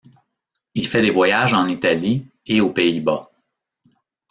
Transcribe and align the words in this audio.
Il 0.73 0.87
fait 0.87 1.03
des 1.03 1.11
voyages 1.11 1.53
en 1.53 1.67
Italie 1.67 2.25
et 2.47 2.59
aux 2.59 2.71
Pays-Bas. 2.71 3.29